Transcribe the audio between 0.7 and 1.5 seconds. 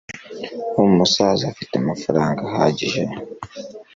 umusaza